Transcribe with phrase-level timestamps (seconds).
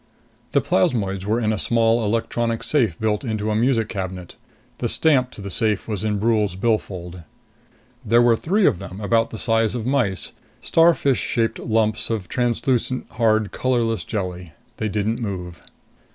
[0.53, 4.35] The plasmoids were in a small electronic safe built into a music cabinet.
[4.79, 7.21] The stamp to the safe was in Brule's billfold.
[8.03, 13.11] There were three of them, about the size of mice, starfish shaped lumps of translucent,
[13.11, 14.53] hard, colorless jelly.
[14.77, 15.61] They didn't move.